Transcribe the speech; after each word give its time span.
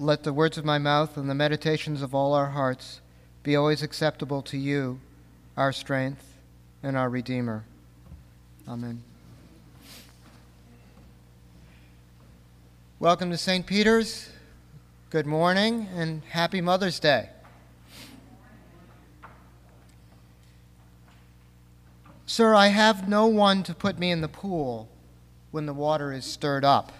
let 0.00 0.22
the 0.22 0.32
words 0.32 0.56
of 0.56 0.64
my 0.64 0.78
mouth 0.78 1.16
and 1.16 1.28
the 1.28 1.34
meditations 1.34 2.02
of 2.02 2.14
all 2.14 2.32
our 2.32 2.50
hearts 2.50 3.00
be 3.42 3.56
always 3.56 3.82
acceptable 3.82 4.42
to 4.42 4.56
you, 4.56 5.00
our 5.56 5.72
strength 5.72 6.36
and 6.84 6.96
our 6.96 7.08
Redeemer. 7.10 7.64
Amen. 8.68 9.02
Welcome 13.00 13.30
to 13.30 13.36
St. 13.36 13.66
Peter's. 13.66 14.30
Good 15.10 15.26
morning 15.26 15.88
and 15.96 16.22
happy 16.28 16.60
Mother's 16.60 17.00
Day. 17.00 17.30
Sir, 22.24 22.54
I 22.54 22.68
have 22.68 23.08
no 23.08 23.26
one 23.26 23.64
to 23.64 23.74
put 23.74 23.98
me 23.98 24.12
in 24.12 24.20
the 24.20 24.28
pool 24.28 24.88
when 25.50 25.66
the 25.66 25.74
water 25.74 26.12
is 26.12 26.24
stirred 26.24 26.64
up. 26.64 26.92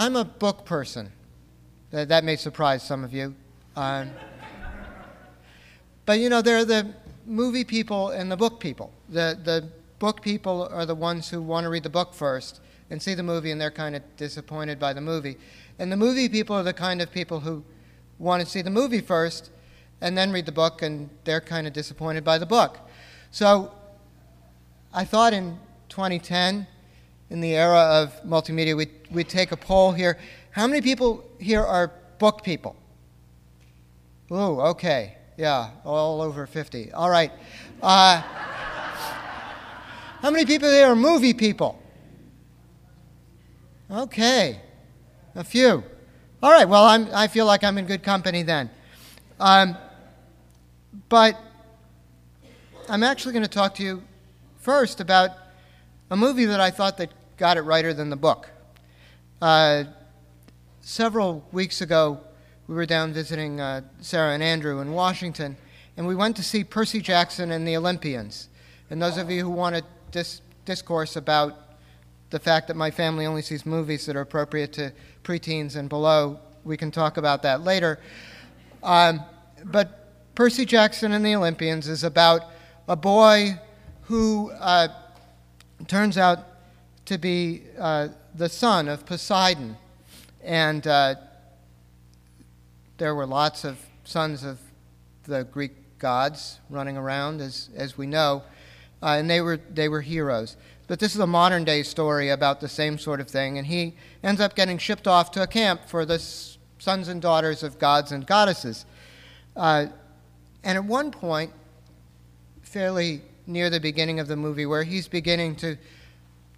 I'm 0.00 0.14
a 0.14 0.24
book 0.24 0.64
person. 0.64 1.10
That, 1.90 2.08
that 2.08 2.22
may 2.22 2.36
surprise 2.36 2.84
some 2.84 3.02
of 3.02 3.12
you. 3.12 3.34
Um, 3.74 4.12
but 6.06 6.20
you 6.20 6.28
know, 6.28 6.40
there 6.40 6.58
are 6.58 6.64
the 6.64 6.94
movie 7.26 7.64
people 7.64 8.10
and 8.10 8.30
the 8.30 8.36
book 8.36 8.60
people. 8.60 8.92
The, 9.08 9.36
the 9.42 9.68
book 9.98 10.22
people 10.22 10.68
are 10.70 10.86
the 10.86 10.94
ones 10.94 11.28
who 11.28 11.42
want 11.42 11.64
to 11.64 11.70
read 11.70 11.82
the 11.82 11.90
book 11.90 12.14
first 12.14 12.60
and 12.90 13.02
see 13.02 13.14
the 13.14 13.24
movie, 13.24 13.50
and 13.50 13.60
they're 13.60 13.72
kind 13.72 13.96
of 13.96 14.02
disappointed 14.16 14.78
by 14.78 14.92
the 14.92 15.00
movie. 15.00 15.36
And 15.80 15.90
the 15.90 15.96
movie 15.96 16.28
people 16.28 16.54
are 16.54 16.62
the 16.62 16.72
kind 16.72 17.02
of 17.02 17.10
people 17.10 17.40
who 17.40 17.64
want 18.20 18.40
to 18.40 18.48
see 18.48 18.62
the 18.62 18.70
movie 18.70 19.00
first 19.00 19.50
and 20.00 20.16
then 20.16 20.30
read 20.30 20.46
the 20.46 20.52
book, 20.52 20.80
and 20.80 21.10
they're 21.24 21.40
kind 21.40 21.66
of 21.66 21.72
disappointed 21.72 22.22
by 22.22 22.38
the 22.38 22.46
book. 22.46 22.78
So 23.32 23.72
I 24.94 25.04
thought 25.04 25.32
in 25.32 25.58
2010, 25.88 26.68
in 27.30 27.40
the 27.40 27.54
era 27.54 27.80
of 27.80 28.22
multimedia, 28.24 28.76
we'd, 28.76 28.90
we'd 29.10 29.28
take 29.28 29.52
a 29.52 29.56
poll 29.56 29.92
here. 29.92 30.18
How 30.50 30.66
many 30.66 30.80
people 30.80 31.24
here 31.38 31.62
are 31.62 31.92
book 32.18 32.42
people? 32.42 32.76
Ooh, 34.30 34.60
okay. 34.60 35.16
Yeah, 35.36 35.70
all 35.84 36.20
over 36.20 36.46
50. 36.46 36.92
All 36.92 37.10
right. 37.10 37.30
Uh, 37.82 38.22
how 40.20 40.30
many 40.30 40.44
people 40.44 40.68
here 40.68 40.86
are 40.88 40.96
movie 40.96 41.34
people? 41.34 41.80
Okay, 43.90 44.60
a 45.34 45.44
few. 45.44 45.82
All 46.42 46.50
right, 46.50 46.68
well, 46.68 46.84
I'm, 46.84 47.08
I 47.14 47.28
feel 47.28 47.46
like 47.46 47.64
I'm 47.64 47.78
in 47.78 47.86
good 47.86 48.02
company 48.02 48.42
then. 48.42 48.68
Um, 49.40 49.76
but 51.08 51.38
I'm 52.88 53.02
actually 53.02 53.32
going 53.32 53.44
to 53.44 53.50
talk 53.50 53.74
to 53.76 53.82
you 53.82 54.02
first 54.58 55.00
about 55.00 55.30
a 56.10 56.16
movie 56.16 56.46
that 56.46 56.60
I 56.60 56.70
thought 56.70 56.98
that 56.98 57.12
got 57.38 57.56
it 57.56 57.62
righter 57.62 57.94
than 57.94 58.10
the 58.10 58.16
book. 58.16 58.50
Uh, 59.40 59.84
several 60.80 61.46
weeks 61.52 61.80
ago, 61.80 62.20
we 62.66 62.74
were 62.74 62.84
down 62.84 63.12
visiting 63.12 63.60
uh, 63.60 63.82
Sarah 64.00 64.34
and 64.34 64.42
Andrew 64.42 64.80
in 64.80 64.92
Washington, 64.92 65.56
and 65.96 66.06
we 66.06 66.16
went 66.16 66.36
to 66.36 66.42
see 66.42 66.64
Percy 66.64 67.00
Jackson 67.00 67.52
and 67.52 67.66
the 67.66 67.76
Olympians. 67.76 68.48
And 68.90 69.00
those 69.00 69.16
of 69.16 69.30
you 69.30 69.42
who 69.42 69.50
want 69.50 69.76
to 69.76 69.84
dis- 70.10 70.42
discourse 70.64 71.14
about 71.14 71.54
the 72.30 72.40
fact 72.40 72.66
that 72.68 72.76
my 72.76 72.90
family 72.90 73.24
only 73.24 73.42
sees 73.42 73.64
movies 73.64 74.04
that 74.06 74.16
are 74.16 74.20
appropriate 74.20 74.72
to 74.74 74.92
preteens 75.22 75.76
and 75.76 75.88
below, 75.88 76.40
we 76.64 76.76
can 76.76 76.90
talk 76.90 77.16
about 77.16 77.42
that 77.42 77.62
later. 77.62 78.00
Um, 78.82 79.22
but 79.64 80.34
Percy 80.34 80.64
Jackson 80.64 81.12
and 81.12 81.24
the 81.24 81.36
Olympians 81.36 81.86
is 81.88 82.02
about 82.02 82.42
a 82.88 82.96
boy 82.96 83.60
who 84.02 84.50
uh, 84.58 84.88
turns 85.86 86.18
out 86.18 86.40
to 87.08 87.16
be 87.16 87.62
uh, 87.78 88.08
the 88.34 88.50
son 88.50 88.86
of 88.86 89.06
Poseidon. 89.06 89.78
And 90.44 90.86
uh, 90.86 91.14
there 92.98 93.14
were 93.14 93.24
lots 93.24 93.64
of 93.64 93.78
sons 94.04 94.44
of 94.44 94.58
the 95.24 95.44
Greek 95.44 95.72
gods 95.98 96.58
running 96.68 96.98
around, 96.98 97.40
as, 97.40 97.70
as 97.74 97.96
we 97.96 98.06
know, 98.06 98.42
uh, 99.02 99.16
and 99.18 99.28
they 99.28 99.40
were, 99.40 99.58
they 99.72 99.88
were 99.88 100.02
heroes. 100.02 100.58
But 100.86 101.00
this 101.00 101.14
is 101.14 101.20
a 101.20 101.26
modern 101.26 101.64
day 101.64 101.82
story 101.82 102.28
about 102.28 102.60
the 102.60 102.68
same 102.68 102.98
sort 102.98 103.20
of 103.20 103.28
thing, 103.28 103.56
and 103.56 103.66
he 103.66 103.94
ends 104.22 104.42
up 104.42 104.54
getting 104.54 104.76
shipped 104.76 105.08
off 105.08 105.30
to 105.30 105.42
a 105.42 105.46
camp 105.46 105.88
for 105.88 106.04
the 106.04 106.18
sons 106.18 107.08
and 107.08 107.22
daughters 107.22 107.62
of 107.62 107.78
gods 107.78 108.12
and 108.12 108.26
goddesses. 108.26 108.84
Uh, 109.56 109.86
and 110.62 110.76
at 110.76 110.84
one 110.84 111.10
point, 111.10 111.52
fairly 112.60 113.22
near 113.46 113.70
the 113.70 113.80
beginning 113.80 114.20
of 114.20 114.28
the 114.28 114.36
movie, 114.36 114.66
where 114.66 114.82
he's 114.82 115.08
beginning 115.08 115.56
to 115.56 115.78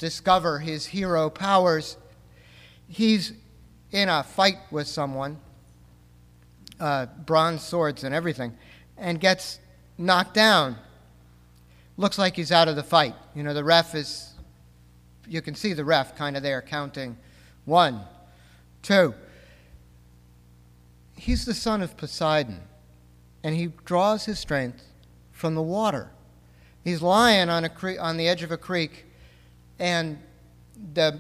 discover 0.01 0.59
his 0.59 0.87
hero 0.87 1.31
powers, 1.31 1.97
he's 2.89 3.35
in 3.93 4.09
a 4.09 4.25
fight 4.25 4.57
with 4.73 4.89
someone 4.89 5.37
uh, 6.81 7.07
bronze 7.27 7.63
swords 7.63 8.03
and 8.03 8.15
everything, 8.15 8.57
and 8.97 9.21
gets 9.21 9.61
knocked 9.99 10.35
down. 10.35 10.77
Looks 11.97 12.19
like 12.19 12.35
he's 12.35 12.51
out 12.51 12.67
of 12.67 12.77
the 12.77 12.83
fight. 12.83 13.15
You 13.35 13.43
know, 13.43 13.53
the 13.53 13.63
ref 13.63 13.95
is, 13.95 14.33
you 15.29 15.43
can 15.43 15.55
see 15.55 15.75
the 15.75 15.85
ref 15.85 16.17
kind 16.17 16.37
of 16.37 16.43
there 16.43 16.63
counting 16.63 17.19
one, 17.67 18.01
two. 18.83 19.15
He's 21.15 21.45
the 21.45 21.53
son 21.53 21.83
of 21.83 21.99
Poseidon, 21.99 22.61
and 23.45 23.55
he 23.55 23.67
draws 23.85 24.25
his 24.25 24.39
strength 24.39 24.83
from 25.31 25.55
the 25.55 25.63
water. 25.63 26.11
He's 26.83 27.03
lying 27.03 27.51
on, 27.51 27.65
a 27.65 27.69
cre- 27.69 28.01
on 28.01 28.17
the 28.17 28.27
edge 28.27 28.43
of 28.43 28.51
a 28.51 28.57
creek, 28.57 29.05
and 29.81 30.19
the, 30.95 31.19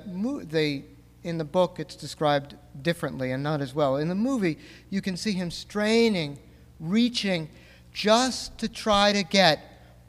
the 0.49 0.85
in 1.23 1.39
the 1.39 1.45
book 1.45 1.79
it's 1.79 1.97
described 1.97 2.55
differently 2.81 3.33
and 3.33 3.43
not 3.43 3.61
as 3.61 3.75
well. 3.75 3.97
In 3.97 4.09
the 4.09 4.15
movie, 4.15 4.59
you 4.89 5.03
can 5.03 5.17
see 5.17 5.33
him 5.33 5.51
straining, 5.51 6.39
reaching 6.79 7.49
just 7.93 8.57
to 8.59 8.69
try 8.69 9.13
to 9.13 9.23
get 9.23 9.61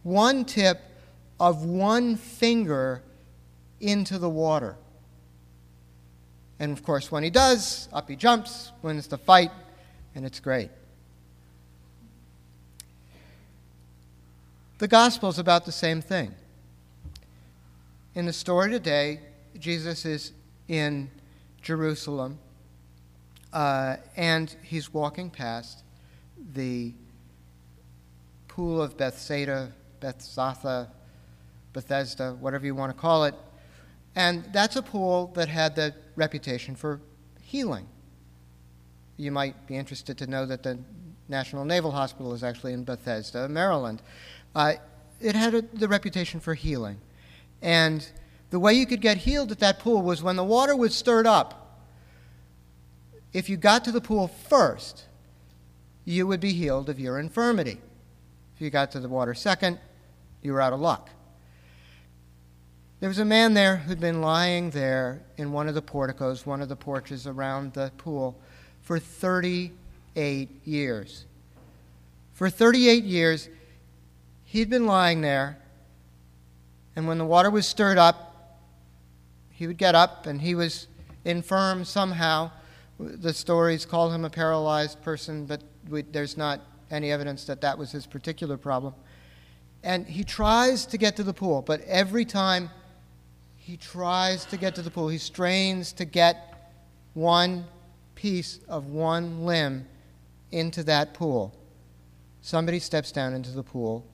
one 0.03 0.45
tip 0.45 0.79
of 1.39 1.65
one 1.65 2.15
finger 2.15 3.01
into 3.79 4.19
the 4.19 4.29
water. 4.29 4.75
And 6.59 6.71
of 6.71 6.83
course, 6.83 7.11
when 7.11 7.23
he 7.23 7.29
does, 7.29 7.89
up 7.91 8.07
he 8.07 8.15
jumps, 8.15 8.71
wins 8.83 9.07
the 9.07 9.17
fight, 9.17 9.51
and 10.13 10.25
it's 10.25 10.39
great. 10.39 10.69
The 14.77 14.87
gospel 14.87 15.29
is 15.29 15.39
about 15.39 15.65
the 15.65 15.71
same 15.71 16.01
thing. 16.01 16.33
In 18.13 18.25
the 18.25 18.33
story 18.33 18.69
today, 18.69 19.21
Jesus 19.57 20.03
is 20.05 20.33
in 20.67 21.09
Jerusalem, 21.61 22.39
uh, 23.53 23.95
and 24.17 24.53
he's 24.63 24.93
walking 24.93 25.29
past 25.29 25.83
the 26.53 26.91
pool 28.49 28.81
of 28.81 28.97
Bethsaida, 28.97 29.71
Bethzatha, 30.01 30.89
Bethesda, 31.71 32.35
whatever 32.41 32.65
you 32.65 32.75
want 32.75 32.93
to 32.93 32.99
call 32.99 33.23
it. 33.23 33.35
And 34.13 34.43
that's 34.51 34.75
a 34.75 34.81
pool 34.81 35.31
that 35.35 35.47
had 35.47 35.77
the 35.77 35.95
reputation 36.17 36.75
for 36.75 36.99
healing. 37.41 37.87
You 39.15 39.31
might 39.31 39.67
be 39.67 39.77
interested 39.77 40.17
to 40.17 40.27
know 40.27 40.45
that 40.47 40.63
the 40.63 40.77
National 41.29 41.63
Naval 41.63 41.91
Hospital 41.91 42.33
is 42.33 42.43
actually 42.43 42.73
in 42.73 42.83
Bethesda, 42.83 43.47
Maryland. 43.47 44.01
Uh, 44.53 44.73
it 45.21 45.33
had 45.33 45.55
a, 45.55 45.61
the 45.61 45.87
reputation 45.87 46.41
for 46.41 46.55
healing. 46.55 46.97
And 47.61 48.07
the 48.49 48.59
way 48.59 48.73
you 48.73 48.85
could 48.85 49.01
get 49.01 49.17
healed 49.17 49.51
at 49.51 49.59
that 49.59 49.79
pool 49.79 50.01
was 50.01 50.23
when 50.23 50.35
the 50.35 50.43
water 50.43 50.75
was 50.75 50.95
stirred 50.95 51.27
up. 51.27 51.79
If 53.33 53.49
you 53.49 53.57
got 53.57 53.85
to 53.85 53.91
the 53.91 54.01
pool 54.01 54.27
first, 54.27 55.05
you 56.05 56.27
would 56.27 56.39
be 56.39 56.53
healed 56.53 56.89
of 56.89 56.99
your 56.99 57.19
infirmity. 57.19 57.79
If 58.55 58.61
you 58.61 58.69
got 58.69 58.91
to 58.91 58.99
the 58.99 59.07
water 59.07 59.33
second, 59.33 59.79
you 60.41 60.53
were 60.53 60.61
out 60.61 60.73
of 60.73 60.79
luck. 60.79 61.09
There 62.99 63.09
was 63.09 63.19
a 63.19 63.25
man 63.25 63.53
there 63.55 63.77
who'd 63.77 63.99
been 63.99 64.21
lying 64.21 64.69
there 64.69 65.23
in 65.37 65.51
one 65.51 65.67
of 65.67 65.73
the 65.73 65.81
porticos, 65.81 66.45
one 66.45 66.61
of 66.61 66.69
the 66.69 66.75
porches 66.75 67.25
around 67.25 67.73
the 67.73 67.91
pool, 67.97 68.39
for 68.81 68.99
38 68.99 70.49
years. 70.65 71.25
For 72.33 72.49
38 72.49 73.03
years, 73.03 73.49
he'd 74.45 74.69
been 74.69 74.85
lying 74.85 75.21
there, 75.21 75.57
and 76.95 77.07
when 77.07 77.17
the 77.17 77.25
water 77.25 77.49
was 77.49 77.67
stirred 77.67 77.97
up, 77.97 78.59
he 79.51 79.67
would 79.67 79.77
get 79.77 79.95
up 79.95 80.25
and 80.25 80.41
he 80.41 80.55
was 80.55 80.87
infirm 81.23 81.85
somehow. 81.85 82.51
The 82.99 83.33
stories 83.33 83.85
call 83.85 84.11
him 84.11 84.25
a 84.25 84.29
paralyzed 84.29 85.01
person, 85.01 85.45
but 85.45 85.61
we, 85.89 86.01
there's 86.03 86.37
not 86.37 86.61
any 86.89 87.11
evidence 87.11 87.45
that 87.45 87.61
that 87.61 87.77
was 87.77 87.91
his 87.91 88.05
particular 88.05 88.57
problem. 88.57 88.93
And 89.83 90.05
he 90.05 90.23
tries 90.23 90.85
to 90.87 90.97
get 90.97 91.15
to 91.15 91.23
the 91.23 91.33
pool, 91.33 91.61
but 91.61 91.81
every 91.81 92.25
time 92.25 92.69
he 93.57 93.77
tries 93.77 94.45
to 94.45 94.57
get 94.57 94.75
to 94.75 94.81
the 94.81 94.91
pool, 94.91 95.07
he 95.07 95.17
strains 95.17 95.93
to 95.93 96.05
get 96.05 96.71
one 97.13 97.65
piece 98.15 98.59
of 98.67 98.87
one 98.87 99.45
limb 99.45 99.87
into 100.51 100.83
that 100.83 101.13
pool. 101.13 101.55
Somebody 102.41 102.79
steps 102.79 103.11
down 103.11 103.33
into 103.33 103.51
the 103.51 103.63
pool 103.63 104.05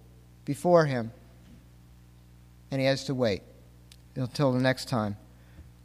before 0.45 0.85
him, 0.85 1.12
and 2.71 2.81
he 2.81 2.87
has 2.87 3.03
to 3.05 3.15
wait 3.15 3.41
until 4.15 4.51
the 4.51 4.59
next 4.59 4.87
time 4.87 5.15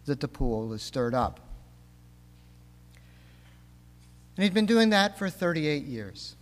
that 0.06 0.20
the 0.20 0.28
pool 0.28 0.72
is 0.72 0.82
stirred 0.82 1.14
up. 1.14 1.40
And 4.36 4.44
he'd 4.44 4.54
been 4.54 4.66
doing 4.66 4.90
that 4.90 5.18
for 5.18 5.28
38 5.28 5.84
years. 5.84 6.36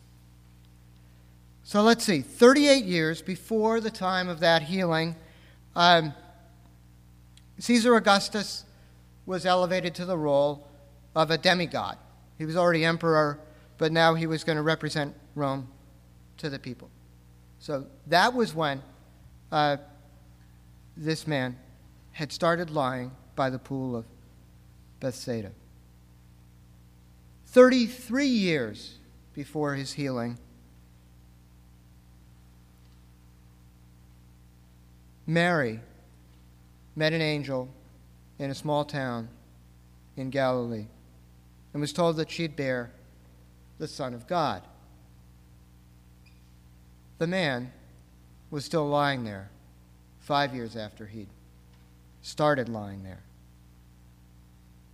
So 1.65 1.83
let's 1.83 2.05
see, 2.05 2.21
38 2.21 2.85
years 2.85 3.23
before 3.23 3.81
the 3.81 3.91
time 3.91 4.29
of 4.29 4.41
that 4.41 4.63
healing, 4.63 5.17
um, 5.77 6.15
Caesar 7.59 7.95
Augustus 7.95 8.65
was 9.27 9.45
elevated 9.47 9.95
to 9.97 10.05
the 10.05 10.17
role 10.17 10.67
of 11.15 11.31
a 11.31 11.39
demigod. 11.39 11.97
He 12.39 12.47
was 12.47 12.57
already 12.57 12.85
emperor, 12.85 13.39
but 13.79 13.93
now 13.93 14.15
he 14.15 14.27
was 14.27 14.45
going 14.45 14.57
to 14.57 14.63
represent 14.63 15.15
Rome 15.35 15.69
to 16.39 16.49
the 16.49 16.59
people. 16.59 16.91
So 17.59 17.87
that 18.07 18.35
was 18.35 18.55
when 18.55 18.83
uh, 19.53 19.77
this 21.01 21.27
man 21.27 21.57
had 22.13 22.31
started 22.31 22.71
lying 22.71 23.11
by 23.35 23.49
the 23.49 23.59
pool 23.59 23.97
of 23.97 24.05
Bethsaida. 25.01 25.51
33 27.47 28.27
years 28.27 28.99
before 29.35 29.75
his 29.75 29.95
healing, 29.95 30.39
Mary 35.27 35.81
met 36.95 37.15
an 37.15 37.23
angel 37.23 37.69
in 38.39 38.51
a 38.51 38.55
small 38.55 38.85
town 38.85 39.29
in 40.19 40.29
Galilee 40.29 40.87
and 41.73 41.81
was 41.81 41.95
told 41.95 42.17
that 42.17 42.31
she'd 42.31 42.57
bear 42.57 42.91
the 43.79 43.89
Son 43.89 44.13
of 44.13 44.27
God. 44.27 44.63
The 47.17 47.27
man 47.27 47.73
was 48.51 48.67
still 48.67 48.87
lying 48.87 49.25
there 49.25 49.51
five 50.21 50.55
years 50.55 50.77
after 50.77 51.07
he'd 51.07 51.29
started 52.23 52.69
lying 52.69 53.03
there. 53.03 53.21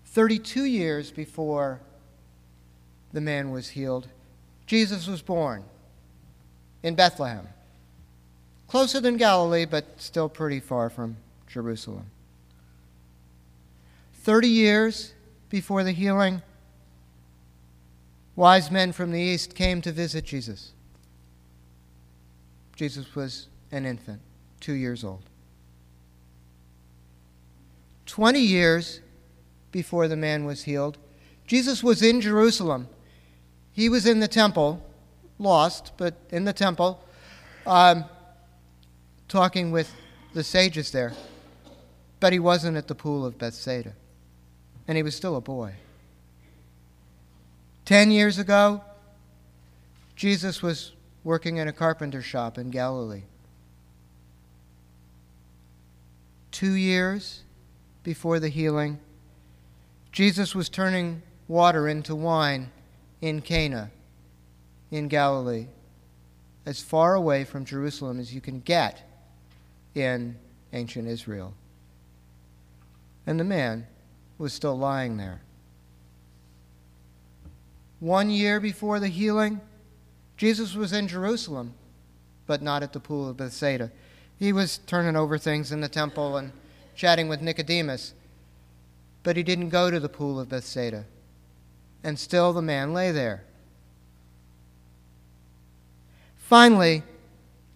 32 0.06 0.64
years 0.64 1.11
before 1.11 1.81
the 3.12 3.20
man 3.20 3.50
was 3.50 3.70
healed, 3.70 4.08
Jesus 4.67 5.06
was 5.06 5.23
born 5.23 5.64
in 6.82 6.94
Bethlehem. 6.94 7.49
Closer 8.69 9.00
than 9.00 9.17
Galilee, 9.17 9.64
but 9.64 9.84
still 10.00 10.28
pretty 10.28 10.61
far 10.61 10.90
from 10.90 11.17
Jerusalem. 11.46 12.06
30 14.23 14.49
years 14.49 15.12
before 15.50 15.84
the 15.84 15.93
healing, 15.93 16.43
wise 18.34 18.70
men 18.70 18.93
from 18.93 19.12
the 19.12 19.20
east 19.20 19.55
came 19.55 19.81
to 19.82 19.93
visit 19.93 20.25
Jesus. 20.25 20.73
Jesus 22.75 23.14
was 23.14 23.46
an 23.70 23.87
infant, 23.87 24.20
two 24.66 24.72
years 24.72 25.04
old. 25.04 25.22
20 28.06 28.40
years 28.40 29.00
before 29.70 30.08
the 30.08 30.16
man 30.16 30.44
was 30.44 30.64
healed, 30.64 30.98
Jesus 31.46 31.84
was 31.84 32.02
in 32.02 32.20
Jerusalem. 32.20 32.88
He 33.70 33.88
was 33.88 34.06
in 34.06 34.18
the 34.18 34.26
temple, 34.26 34.84
lost, 35.38 35.92
but 35.96 36.14
in 36.30 36.46
the 36.46 36.52
temple, 36.52 37.00
um, 37.64 38.06
talking 39.28 39.70
with 39.70 39.88
the 40.34 40.42
sages 40.42 40.90
there. 40.90 41.12
But 42.18 42.32
he 42.32 42.40
wasn't 42.40 42.76
at 42.76 42.88
the 42.88 42.96
pool 42.96 43.24
of 43.24 43.38
Bethsaida, 43.38 43.92
and 44.88 44.96
he 44.96 45.04
was 45.04 45.14
still 45.14 45.36
a 45.36 45.40
boy. 45.40 45.74
Ten 47.84 48.10
years 48.10 48.36
ago, 48.36 48.82
Jesus 50.16 50.60
was 50.60 50.90
working 51.22 51.58
in 51.58 51.68
a 51.68 51.72
carpenter 51.72 52.20
shop 52.20 52.58
in 52.58 52.70
Galilee. 52.70 53.22
Two 56.56 56.73
years 56.73 57.43
before 58.03 58.41
the 58.41 58.49
healing, 58.49 58.99
Jesus 60.11 60.55
was 60.55 60.70
turning 60.70 61.20
water 61.49 61.87
into 61.87 62.14
wine 62.14 62.70
in 63.20 63.43
Cana 63.43 63.91
in 64.91 65.08
Galilee, 65.08 65.67
as 66.64 66.81
far 66.81 67.14
away 67.14 67.44
from 67.44 67.67
Jerusalem 67.67 68.19
as 68.19 68.32
you 68.32 68.41
can 68.41 68.61
get 68.61 69.06
in 69.94 70.35
ancient 70.73 71.06
Israel. 71.06 71.53
And 73.26 73.38
the 73.38 73.44
man 73.44 73.87
was 74.38 74.55
still 74.55 74.79
lying 74.79 75.19
there. 75.19 75.43
One 78.00 78.31
year 78.31 78.61
before 78.61 78.99
the 78.99 79.09
healing, 79.09 79.61
Jesus 80.38 80.75
was 80.75 80.94
in 80.94 81.06
Jerusalem, 81.06 81.75
but 82.47 82.62
not 82.62 82.82
at 82.82 82.94
the 82.94 83.00
pool 83.00 83.29
of 83.29 83.37
Bethsaida. 83.37 83.93
He 84.38 84.53
was 84.53 84.79
turning 84.79 85.17
over 85.17 85.38
things 85.38 85.73
in 85.73 85.81
the 85.81 85.88
temple 85.88 86.37
and 86.37 86.53
chatting 86.94 87.29
with 87.29 87.41
Nicodemus, 87.41 88.15
but 89.23 89.37
he 89.37 89.43
didn't 89.43 89.71
go 89.71 89.91
to 89.91 89.99
the 89.99 90.09
pool 90.09 90.38
of 90.38 90.49
Bethsaida. 90.49 91.05
And 92.05 92.19
still 92.19 92.53
the 92.53 92.62
man 92.62 92.93
lay 92.93 93.11
there. 93.12 93.44
Finally, 96.37 97.03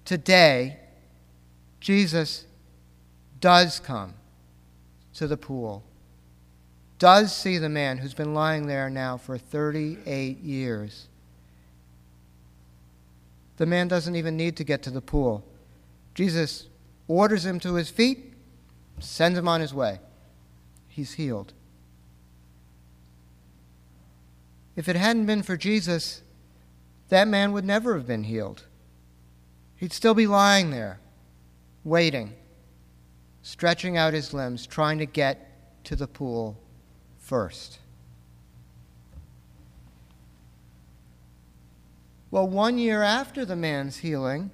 today, 0.04 0.78
Jesus 1.80 2.44
does 3.40 3.80
come 3.80 4.14
to 5.14 5.26
the 5.26 5.36
pool, 5.36 5.82
does 6.98 7.34
see 7.34 7.58
the 7.58 7.68
man 7.68 7.98
who's 7.98 8.14
been 8.14 8.34
lying 8.34 8.66
there 8.66 8.88
now 8.88 9.16
for 9.16 9.36
38 9.36 10.38
years. 10.38 11.08
The 13.56 13.66
man 13.66 13.88
doesn't 13.88 14.14
even 14.14 14.36
need 14.36 14.56
to 14.56 14.64
get 14.64 14.82
to 14.84 14.90
the 14.90 15.00
pool. 15.00 15.44
Jesus 16.14 16.66
orders 17.08 17.44
him 17.44 17.60
to 17.60 17.74
his 17.74 17.90
feet, 17.90 18.32
sends 18.98 19.38
him 19.38 19.48
on 19.48 19.60
his 19.60 19.72
way. 19.72 20.00
He's 20.88 21.14
healed. 21.14 21.52
If 24.76 24.88
it 24.88 24.96
hadn't 24.96 25.26
been 25.26 25.42
for 25.42 25.56
Jesus, 25.56 26.22
that 27.08 27.28
man 27.28 27.52
would 27.52 27.64
never 27.64 27.94
have 27.94 28.06
been 28.06 28.24
healed. 28.24 28.64
He'd 29.76 29.92
still 29.92 30.14
be 30.14 30.26
lying 30.26 30.70
there, 30.70 31.00
waiting, 31.84 32.34
stretching 33.42 33.96
out 33.96 34.12
his 34.14 34.32
limbs, 34.34 34.66
trying 34.66 34.98
to 34.98 35.06
get 35.06 35.84
to 35.84 35.96
the 35.96 36.06
pool 36.06 36.58
first. 37.18 37.78
Well, 42.30 42.46
one 42.46 42.78
year 42.78 43.02
after 43.02 43.44
the 43.44 43.56
man's 43.56 43.98
healing, 43.98 44.50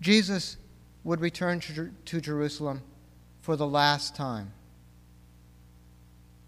Jesus 0.00 0.56
would 1.04 1.20
return 1.20 1.60
to 1.60 2.20
Jerusalem 2.20 2.82
for 3.40 3.56
the 3.56 3.66
last 3.66 4.14
time. 4.14 4.52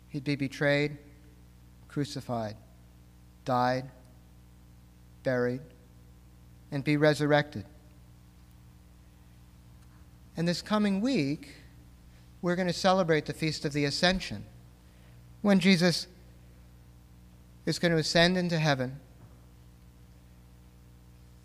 He'd 0.09 0.25
be 0.25 0.37
betrayed, 0.37 0.99
crucified, 1.89 2.57
died, 3.45 3.91
buried, 5.23 5.61
and 6.71 6.85
be 6.85 6.97
resurrected. 6.97 7.65
And 10.37 10.47
this 10.47 10.63
coming 10.63 11.01
week, 11.01 11.55
we're 12.43 12.57
going 12.57 12.69
to 12.69 12.73
celebrate 12.73 13.27
the 13.27 13.33
Feast 13.33 13.65
of 13.65 13.73
the 13.73 13.85
Ascension, 13.85 14.45
when 15.43 15.61
Jesus 15.61 16.07
is 17.67 17.79
going 17.79 17.93
to 17.93 17.99
ascend 17.99 18.37
into 18.37 18.59
heaven 18.59 18.99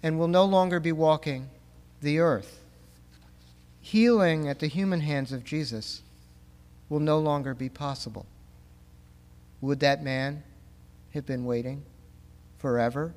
and 0.02 0.20
will 0.20 0.28
no 0.28 0.46
longer 0.46 0.80
be 0.80 0.92
walking 0.92 1.50
the 2.06 2.20
earth. 2.20 2.62
Healing 3.82 4.48
at 4.48 4.60
the 4.60 4.68
human 4.68 5.02
hands 5.02 5.34
of 5.34 5.44
Jesus 5.44 6.02
will 6.88 7.02
no 7.02 7.20
longer 7.20 7.54
be 7.54 7.68
possible. 7.68 8.26
Would 9.60 9.80
that 9.82 10.04
man 10.04 10.44
have 11.14 11.26
been 11.26 11.46
waiting 11.46 11.84
forever 12.60 13.14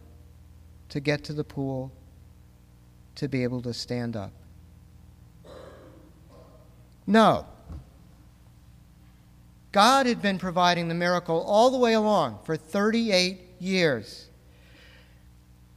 to 0.88 1.00
get 1.00 1.22
to 1.24 1.32
the 1.32 1.44
pool 1.44 1.92
to 3.16 3.28
be 3.28 3.42
able 3.42 3.62
to 3.62 3.74
stand 3.74 4.16
up? 4.16 4.32
No. 7.06 7.46
God 9.70 10.06
had 10.06 10.22
been 10.22 10.38
providing 10.38 10.88
the 10.88 10.94
miracle 10.94 11.42
all 11.42 11.70
the 11.70 11.78
way 11.78 11.92
along 11.92 12.38
for 12.44 12.56
38 12.56 13.38
years. 13.58 14.27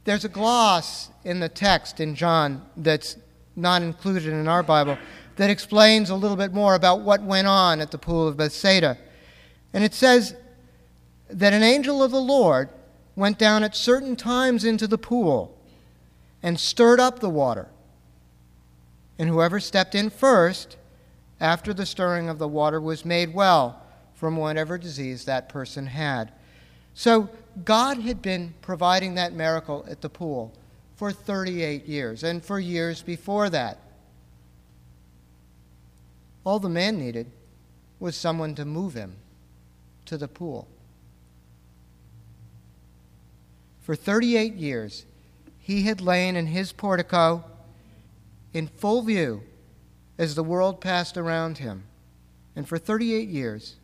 There's 0.04 0.24
a 0.24 0.28
gloss 0.28 1.10
in 1.24 1.40
the 1.40 1.48
text 1.48 2.00
in 2.00 2.14
John 2.14 2.62
that's 2.76 3.16
not 3.54 3.82
included 3.82 4.32
in 4.32 4.48
our 4.48 4.62
Bible 4.62 4.98
that 5.36 5.50
explains 5.50 6.10
a 6.10 6.14
little 6.14 6.36
bit 6.36 6.52
more 6.52 6.74
about 6.74 7.00
what 7.00 7.22
went 7.22 7.46
on 7.46 7.80
at 7.80 7.90
the 7.90 7.98
pool 7.98 8.28
of 8.28 8.36
Bethsaida. 8.36 8.98
And 9.72 9.84
it 9.84 9.94
says 9.94 10.34
that 11.30 11.52
an 11.52 11.62
angel 11.62 12.02
of 12.02 12.10
the 12.10 12.20
Lord 12.20 12.68
went 13.16 13.38
down 13.38 13.62
at 13.62 13.76
certain 13.76 14.16
times 14.16 14.64
into 14.64 14.86
the 14.86 14.98
pool 14.98 15.56
and 16.42 16.58
stirred 16.58 17.00
up 17.00 17.20
the 17.20 17.30
water. 17.30 17.68
And 19.18 19.28
whoever 19.28 19.60
stepped 19.60 19.94
in 19.94 20.10
first 20.10 20.76
after 21.40 21.72
the 21.72 21.86
stirring 21.86 22.28
of 22.28 22.38
the 22.38 22.48
water 22.48 22.80
was 22.80 23.04
made 23.04 23.32
well 23.34 23.80
from 24.14 24.36
whatever 24.36 24.78
disease 24.78 25.24
that 25.24 25.48
person 25.48 25.86
had. 25.86 26.32
So 26.94 27.28
God 27.64 27.98
had 27.98 28.22
been 28.22 28.54
providing 28.62 29.14
that 29.14 29.32
miracle 29.32 29.84
at 29.88 30.00
the 30.00 30.08
pool 30.08 30.52
for 30.96 31.12
38 31.12 31.86
years 31.86 32.22
and 32.22 32.44
for 32.44 32.58
years 32.58 33.02
before 33.02 33.50
that. 33.50 33.78
All 36.44 36.58
the 36.58 36.68
man 36.68 36.98
needed 36.98 37.30
was 38.00 38.16
someone 38.16 38.54
to 38.56 38.64
move 38.64 38.94
him 38.94 39.16
to 40.06 40.16
the 40.16 40.28
pool. 40.28 40.66
For 43.82 43.94
38 43.94 44.54
years, 44.54 45.04
he 45.58 45.82
had 45.82 46.00
lain 46.00 46.36
in 46.36 46.46
his 46.46 46.72
portico 46.72 47.44
in 48.52 48.66
full 48.66 49.02
view 49.02 49.42
as 50.18 50.34
the 50.34 50.42
world 50.42 50.80
passed 50.80 51.16
around 51.16 51.58
him. 51.58 51.84
And 52.54 52.68
for 52.68 52.78
38 52.78 53.28
years, 53.28 53.76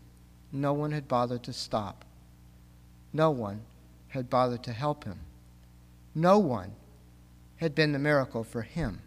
no 0.52 0.72
one 0.72 0.92
had 0.92 1.08
bothered 1.08 1.42
to 1.44 1.52
stop. 1.52 2.04
No 3.12 3.30
one 3.30 3.62
had 4.08 4.30
bothered 4.30 4.62
to 4.64 4.72
help 4.72 5.04
him. 5.04 5.18
No 6.14 6.38
one 6.38 6.72
had 7.56 7.74
been 7.74 7.92
the 7.92 7.98
miracle 7.98 8.44
for 8.44 8.62
him. 8.62 9.00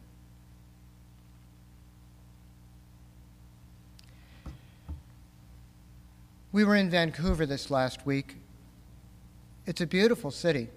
We 6.52 6.66
were 6.66 6.76
in 6.76 6.90
Vancouver 6.90 7.46
this 7.46 7.72
last 7.72 8.06
week. 8.06 8.36
It's 9.66 9.80
a 9.80 9.88
beautiful 9.88 10.32
city. 10.32 10.68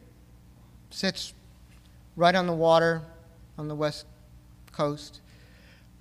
Sits 0.91 1.35
right 2.17 2.35
on 2.35 2.47
the 2.47 2.53
water 2.53 3.03
on 3.59 3.67
the 3.67 3.75
west 3.75 4.07
coast. 4.71 5.21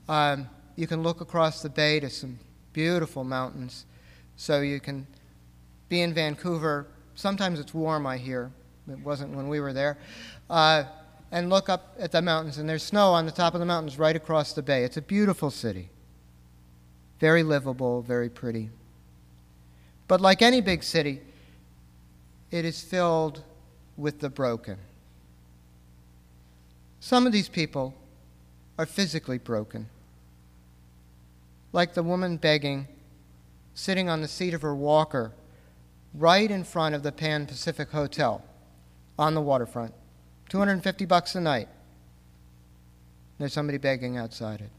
Um, 0.07 0.49
you 0.75 0.85
can 0.85 1.01
look 1.01 1.21
across 1.21 1.61
the 1.61 1.69
bay 1.69 1.99
to 1.99 2.09
some 2.09 2.37
beautiful 2.71 3.23
mountains. 3.23 3.85
So 4.35 4.61
you 4.61 4.79
can 4.79 5.07
be 5.89 6.01
in 6.01 6.13
Vancouver. 6.13 6.87
Sometimes 7.15 7.59
it's 7.59 7.73
warm, 7.73 8.05
I 8.07 8.17
hear. 8.17 8.51
It 8.89 8.99
wasn't 8.99 9.35
when 9.35 9.47
we 9.47 9.59
were 9.59 9.73
there. 9.73 9.97
Uh, 10.49 10.83
and 11.31 11.49
look 11.49 11.69
up 11.69 11.95
at 11.99 12.11
the 12.11 12.21
mountains, 12.21 12.57
and 12.57 12.69
there's 12.69 12.83
snow 12.83 13.11
on 13.11 13.25
the 13.25 13.31
top 13.31 13.53
of 13.53 13.59
the 13.59 13.65
mountains 13.65 13.97
right 13.97 14.15
across 14.15 14.53
the 14.53 14.61
bay. 14.61 14.83
It's 14.83 14.97
a 14.97 15.01
beautiful 15.01 15.49
city. 15.49 15.89
Very 17.19 17.43
livable, 17.43 18.01
very 18.01 18.29
pretty. 18.29 18.69
But 20.07 20.21
like 20.21 20.41
any 20.41 20.61
big 20.61 20.83
city, 20.83 21.21
it 22.51 22.65
is 22.65 22.81
filled 22.81 23.41
with 23.97 24.19
the 24.19 24.29
broken. 24.29 24.77
Some 26.99 27.25
of 27.25 27.33
these 27.33 27.49
people 27.49 27.95
are 28.77 28.85
physically 28.85 29.37
broken, 29.37 29.87
like 31.71 31.93
the 31.93 32.03
woman 32.03 32.37
begging, 32.37 32.87
sitting 33.73 34.07
on 34.07 34.21
the 34.21 34.27
seat 34.27 34.53
of 34.53 34.61
her 34.61 34.75
walker 34.75 35.31
right 36.13 36.49
in 36.49 36.63
front 36.63 36.95
of 36.95 37.03
the 37.03 37.11
Pan 37.11 37.45
Pacific 37.45 37.91
Hotel 37.91 38.43
on 39.17 39.33
the 39.33 39.41
waterfront. 39.41 39.93
250 40.49 41.05
bucks 41.05 41.35
a 41.35 41.41
night. 41.41 41.67
There's 43.39 43.53
somebody 43.53 43.77
begging 43.77 44.17
outside 44.17 44.61
it. 44.61 44.69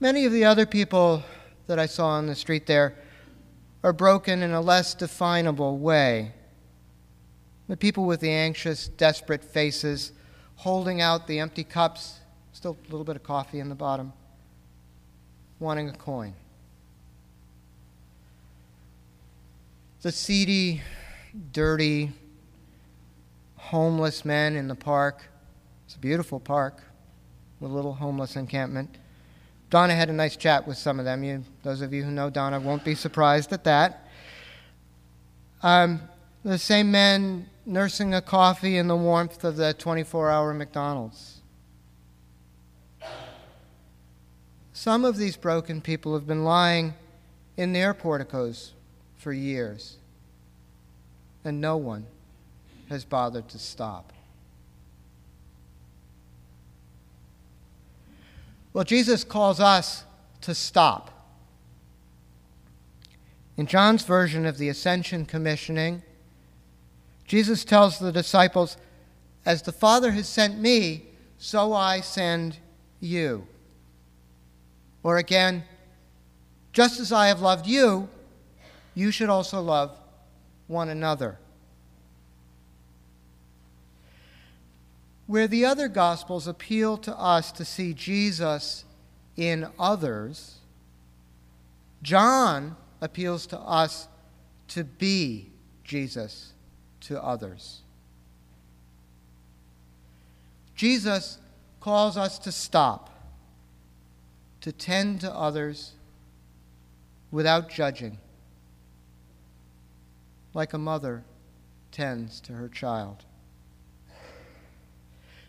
Many 0.00 0.24
of 0.24 0.32
the 0.32 0.44
other 0.44 0.64
people 0.64 1.22
that 1.66 1.78
I 1.78 1.86
saw 1.86 2.08
on 2.08 2.26
the 2.26 2.34
street 2.34 2.66
there 2.66 2.94
are 3.82 3.92
broken 3.92 4.42
in 4.42 4.52
a 4.52 4.60
less 4.60 4.94
definable 4.94 5.78
way. 5.78 6.32
The 7.68 7.76
people 7.76 8.04
with 8.04 8.20
the 8.20 8.30
anxious, 8.30 8.88
desperate 8.88 9.44
faces 9.44 10.12
holding 10.56 11.00
out 11.00 11.26
the 11.26 11.38
empty 11.38 11.64
cups, 11.64 12.20
still 12.52 12.76
a 12.88 12.90
little 12.90 13.04
bit 13.04 13.16
of 13.16 13.22
coffee 13.22 13.60
in 13.60 13.68
the 13.68 13.74
bottom, 13.74 14.12
wanting 15.58 15.88
a 15.88 15.92
coin. 15.92 16.34
The 20.02 20.12
seedy, 20.12 20.80
dirty, 21.52 22.12
homeless 23.56 24.24
men 24.24 24.56
in 24.56 24.66
the 24.66 24.74
park. 24.74 25.28
It's 25.84 25.94
a 25.94 25.98
beautiful 25.98 26.40
park 26.40 26.82
with 27.60 27.70
a 27.70 27.74
little 27.74 27.92
homeless 27.92 28.34
encampment. 28.34 28.96
Donna 29.68 29.94
had 29.94 30.08
a 30.08 30.14
nice 30.14 30.36
chat 30.36 30.66
with 30.66 30.78
some 30.78 30.98
of 30.98 31.04
them. 31.04 31.22
You, 31.22 31.44
those 31.64 31.82
of 31.82 31.92
you 31.92 32.02
who 32.02 32.10
know 32.10 32.30
Donna 32.30 32.58
won't 32.58 32.82
be 32.82 32.94
surprised 32.94 33.52
at 33.52 33.64
that. 33.64 34.08
Um, 35.62 36.00
the 36.46 36.56
same 36.56 36.90
men 36.90 37.50
nursing 37.66 38.14
a 38.14 38.22
coffee 38.22 38.78
in 38.78 38.88
the 38.88 38.96
warmth 38.96 39.44
of 39.44 39.56
the 39.56 39.74
24 39.74 40.30
hour 40.30 40.54
McDonald's. 40.54 41.42
Some 44.72 45.04
of 45.04 45.18
these 45.18 45.36
broken 45.36 45.82
people 45.82 46.14
have 46.14 46.26
been 46.26 46.42
lying 46.42 46.94
in 47.58 47.74
their 47.74 47.92
porticos 47.92 48.72
for 49.20 49.32
years, 49.34 49.98
and 51.44 51.60
no 51.60 51.76
one 51.76 52.06
has 52.88 53.04
bothered 53.04 53.48
to 53.50 53.58
stop. 53.58 54.14
Well, 58.72 58.84
Jesus 58.84 59.22
calls 59.22 59.60
us 59.60 60.04
to 60.40 60.54
stop. 60.54 61.10
In 63.58 63.66
John's 63.66 64.04
version 64.04 64.46
of 64.46 64.56
the 64.56 64.70
Ascension 64.70 65.26
Commissioning, 65.26 66.02
Jesus 67.26 67.62
tells 67.62 67.98
the 67.98 68.12
disciples, 68.12 68.78
As 69.44 69.60
the 69.62 69.72
Father 69.72 70.12
has 70.12 70.28
sent 70.28 70.58
me, 70.58 71.04
so 71.36 71.74
I 71.74 72.00
send 72.00 72.56
you. 73.00 73.46
Or 75.02 75.18
again, 75.18 75.64
just 76.72 76.98
as 77.00 77.12
I 77.12 77.28
have 77.28 77.42
loved 77.42 77.66
you, 77.66 78.08
you 78.94 79.10
should 79.10 79.28
also 79.28 79.60
love 79.60 79.96
one 80.66 80.88
another. 80.88 81.38
Where 85.26 85.46
the 85.46 85.64
other 85.64 85.88
Gospels 85.88 86.46
appeal 86.46 86.96
to 86.98 87.16
us 87.16 87.52
to 87.52 87.64
see 87.64 87.94
Jesus 87.94 88.84
in 89.36 89.68
others, 89.78 90.56
John 92.02 92.76
appeals 93.00 93.46
to 93.46 93.58
us 93.58 94.08
to 94.68 94.84
be 94.84 95.50
Jesus 95.84 96.52
to 97.02 97.22
others. 97.22 97.82
Jesus 100.74 101.38
calls 101.80 102.16
us 102.16 102.38
to 102.38 102.52
stop, 102.52 103.10
to 104.60 104.72
tend 104.72 105.20
to 105.20 105.32
others 105.32 105.92
without 107.30 107.68
judging, 107.68 108.18
like 110.54 110.72
a 110.72 110.78
mother 110.78 111.24
tends 111.92 112.40
to 112.40 112.52
her 112.52 112.68
child. 112.68 113.24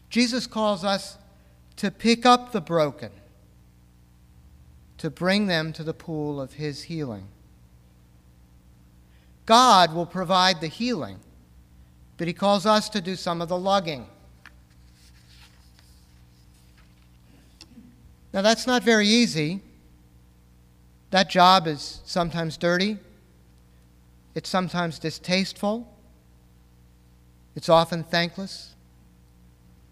Jesus 0.09 0.45
calls 0.45 0.83
us 0.83 1.17
to 1.77 1.89
pick 1.89 2.25
up 2.25 2.51
the 2.51 2.61
broken, 2.61 3.11
to 4.97 5.09
bring 5.09 5.47
them 5.47 5.71
to 5.73 5.83
the 5.83 5.93
pool 5.93 6.39
of 6.39 6.53
His 6.53 6.83
healing. 6.83 7.27
God 9.45 9.95
will 9.95 10.05
provide 10.05 10.61
the 10.61 10.67
healing, 10.67 11.19
but 12.17 12.27
He 12.27 12.33
calls 12.33 12.65
us 12.65 12.89
to 12.89 13.01
do 13.01 13.15
some 13.15 13.41
of 13.41 13.49
the 13.49 13.57
lugging. 13.57 14.05
Now, 18.33 18.41
that's 18.41 18.67
not 18.67 18.83
very 18.83 19.07
easy. 19.07 19.61
That 21.09 21.29
job 21.29 21.67
is 21.67 21.99
sometimes 22.05 22.55
dirty, 22.55 22.97
it's 24.35 24.49
sometimes 24.49 24.99
distasteful, 24.99 25.91
it's 27.55 27.69
often 27.69 28.03
thankless. 28.03 28.75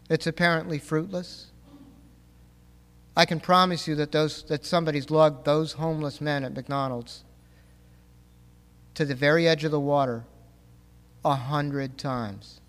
It's 0.09 0.25
apparently 0.25 0.79
fruitless. 0.79 1.47
I 3.15 3.25
can 3.25 3.39
promise 3.39 3.87
you 3.87 3.95
that, 3.95 4.11
those, 4.11 4.43
that 4.43 4.65
somebody's 4.65 5.09
lugged 5.09 5.45
those 5.45 5.73
homeless 5.73 6.21
men 6.21 6.43
at 6.43 6.53
McDonald's 6.55 7.23
to 8.95 9.05
the 9.05 9.15
very 9.15 9.47
edge 9.47 9.63
of 9.63 9.71
the 9.71 9.79
water 9.79 10.23
a 11.23 11.35
hundred 11.35 11.97
times. 11.97 12.61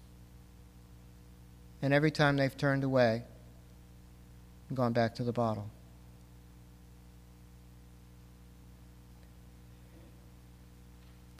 And 1.81 1.95
every 1.95 2.11
time 2.11 2.37
they've 2.37 2.57
turned 2.57 2.85
away 2.85 3.23
and 4.69 4.77
gone 4.77 4.93
back 4.93 5.15
to 5.17 5.25
the 5.25 5.33
bottle. 5.33 5.71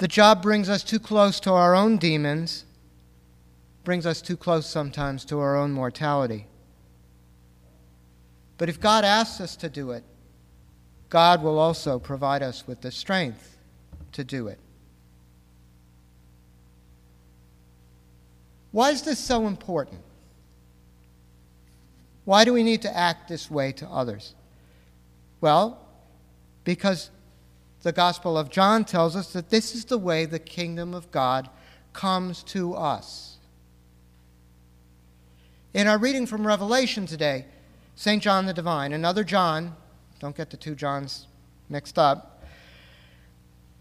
The 0.01 0.09
job 0.09 0.43
brings 0.43 0.69
us 0.69 0.83
too 0.83 0.99
close 0.99 1.41
to 1.41 1.53
our 1.53 1.75
own 1.75 1.99
demons 1.99 2.65
brings 3.85 4.07
us 4.07 4.21
too 4.23 4.37
close 4.37 4.67
sometimes 4.67 5.25
to 5.27 5.39
our 5.41 5.57
own 5.57 5.73
mortality. 5.73 6.47
But 8.59 8.69
if 8.69 8.81
God 8.81 9.05
asks 9.05 9.41
us 9.41 9.57
to 9.57 9.69
do 9.69 9.91
it, 9.91 10.05
God 11.09 11.43
will 11.43 11.59
also 11.59 11.99
provide 11.99 12.43
us 12.43 12.67
with 12.67 12.81
the 12.83 12.91
strength 12.91 13.59
to 14.13 14.23
do 14.23 14.49
it. 14.49 14.59
Why 18.73 18.91
is 18.91 19.03
this 19.03 19.19
so 19.19 19.47
important? 19.47 20.01
Why 22.25 22.45
do 22.45 22.53
we 22.53 22.63
need 22.63 22.83
to 22.83 22.97
act 22.97 23.29
this 23.29 23.51
way 23.51 23.73
to 23.73 23.87
others? 23.89 24.35
Well, 25.41 25.79
because 26.65 27.11
the 27.83 27.93
Gospel 27.93 28.37
of 28.37 28.51
John 28.51 28.85
tells 28.85 29.17
us 29.17 29.33
that 29.33 29.51
this 29.51 29.75
is 29.75 29.87
the 29.87 29.99
way 29.99 30.27
the 30.27 30.39
kingdom 30.39 30.95
of 30.95 31.11
God 31.11 31.49
comes 31.93 32.43
to 32.45 32.75
us. 32.75 33.39
In 35.73 35.87
our 35.87 35.99
reading 35.99 36.27
from 36.27 36.47
Revelation 36.47 37.07
today, 37.07 37.47
St. 37.95 38.23
John 38.23 38.47
the 38.47 38.53
Divine, 38.53 38.93
another 38.93 39.25
John, 39.25 39.77
don't 40.19 40.37
get 40.37 40.51
the 40.51 40.57
two 40.57 40.75
Johns 40.75 41.27
mixed 41.69 41.99
up, 41.99 42.45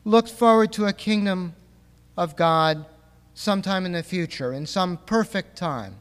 looked 0.05 0.29
forward 0.29 0.71
to 0.73 0.85
a 0.85 0.93
kingdom 0.93 1.55
of 2.15 2.35
God 2.35 2.85
sometime 3.33 3.85
in 3.85 3.93
the 3.93 4.03
future, 4.03 4.53
in 4.53 4.65
some 4.65 4.97
perfect 4.97 5.57
time. 5.57 5.95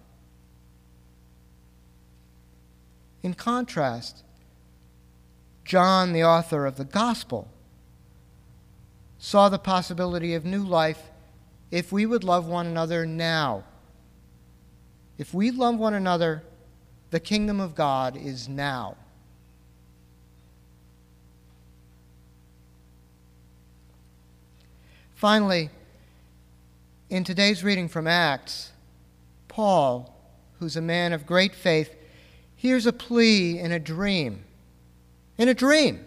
In 3.22 3.34
contrast, 3.34 4.22
John, 5.64 6.12
the 6.12 6.24
author 6.24 6.66
of 6.66 6.76
the 6.76 6.84
Gospel, 6.84 7.48
saw 9.18 9.48
the 9.48 9.58
possibility 9.58 10.34
of 10.34 10.44
new 10.44 10.62
life 10.62 11.10
if 11.70 11.92
we 11.92 12.06
would 12.06 12.24
love 12.24 12.46
one 12.46 12.66
another 12.66 13.04
now. 13.04 13.64
If 15.18 15.34
we 15.34 15.50
love 15.50 15.76
one 15.76 15.94
another, 15.94 16.44
the 17.10 17.20
kingdom 17.20 17.60
of 17.60 17.74
God 17.74 18.16
is 18.16 18.48
now. 18.48 18.96
Finally, 25.14 25.68
in 27.10 27.24
today's 27.24 27.64
reading 27.64 27.88
from 27.88 28.06
Acts, 28.06 28.70
Paul, 29.48 30.14
who's 30.60 30.76
a 30.76 30.80
man 30.80 31.12
of 31.12 31.26
great 31.26 31.56
faith, 31.56 31.94
hears 32.54 32.86
a 32.86 32.92
plea 32.92 33.58
in 33.58 33.72
a 33.72 33.80
dream. 33.80 34.44
In 35.36 35.48
a 35.48 35.54
dream. 35.54 36.04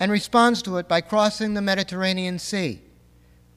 And 0.00 0.10
responds 0.10 0.62
to 0.62 0.78
it 0.78 0.88
by 0.88 1.02
crossing 1.02 1.54
the 1.54 1.62
Mediterranean 1.62 2.40
Sea. 2.40 2.80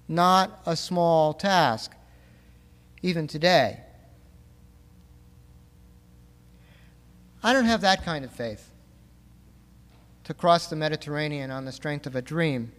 Not 0.08 0.62
a 0.66 0.76
small 0.76 1.34
task, 1.34 1.96
even 3.02 3.28
today. 3.28 3.80
I 7.42 7.54
don't 7.54 7.66
have 7.66 7.82
that 7.82 8.04
kind 8.04 8.24
of 8.24 8.32
faith 8.32 8.70
to 10.26 10.34
cross 10.34 10.68
the 10.68 10.76
Mediterranean 10.76 11.50
on 11.50 11.66
the 11.66 11.72
strength 11.72 12.06
of 12.06 12.16
a 12.16 12.22
dream. 12.22 12.72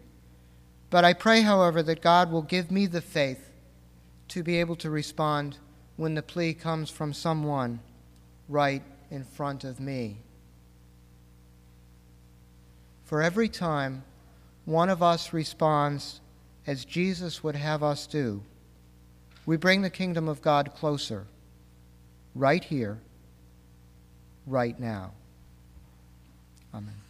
But 0.89 1.03
I 1.03 1.13
pray, 1.13 1.41
however, 1.41 1.83
that 1.83 2.01
God 2.01 2.31
will 2.31 2.41
give 2.41 2.71
me 2.71 2.85
the 2.85 3.01
faith 3.01 3.51
to 4.29 4.43
be 4.43 4.59
able 4.59 4.75
to 4.77 4.89
respond 4.89 5.57
when 5.97 6.15
the 6.15 6.23
plea 6.23 6.53
comes 6.53 6.89
from 6.89 7.13
someone 7.13 7.79
right 8.47 8.83
in 9.11 9.23
front 9.23 9.63
of 9.63 9.79
me. 9.79 10.17
For 13.05 13.21
every 13.21 13.47
time 13.47 14.03
one 14.65 14.89
of 14.89 15.01
us 15.01 15.31
responds 15.31 16.21
as 16.67 16.83
Jesus 16.83 17.43
would 17.43 17.55
have 17.55 17.83
us 17.83 18.07
do, 18.07 18.41
we 19.45 19.57
bring 19.57 19.83
the 19.83 19.91
kingdom 19.91 20.27
of 20.27 20.41
God 20.41 20.73
closer, 20.75 21.27
right 22.33 22.63
here, 22.63 22.99
right 24.47 24.77
now. 24.79 25.11
Amen. 26.73 27.04